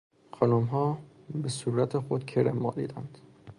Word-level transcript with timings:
خانمها 0.31 0.99
به 1.29 1.49
صورت 1.49 1.97
خود 1.99 2.25
کرم 2.25 2.57
مالیدند. 2.57 3.17